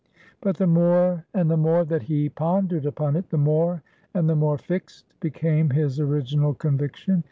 [0.41, 3.83] But the more and the more that he pondered upon it, the more
[4.15, 7.19] and the more fixed became his original conviction.